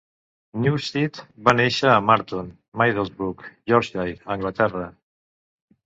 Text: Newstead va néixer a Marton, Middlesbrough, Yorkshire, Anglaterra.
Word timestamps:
Newstead 0.61 1.19
va 1.49 1.53
néixer 1.59 1.91
a 1.93 1.99
Marton, 2.09 2.51
Middlesbrough, 2.83 3.47
Yorkshire, 3.75 4.19
Anglaterra. 4.39 4.93